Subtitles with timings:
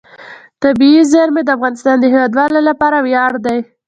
[0.63, 3.59] طبیعي زیرمې د افغانستان د هیوادوالو لپاره ویاړ دی.